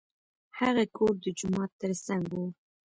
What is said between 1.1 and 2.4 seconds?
د جومات تر څنګ